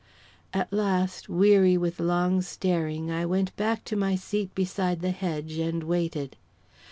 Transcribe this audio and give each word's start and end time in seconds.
At 0.51 0.73
last, 0.73 1.29
weary 1.29 1.77
with 1.77 1.99
long 1.99 2.41
staring, 2.41 3.11
I 3.11 3.23
went 3.23 3.55
back 3.55 3.83
to 3.85 3.95
my 3.95 4.15
seat 4.15 4.55
beside 4.55 5.01
the 5.01 5.11
hedge 5.11 5.59
and 5.59 5.83
waited. 5.83 6.37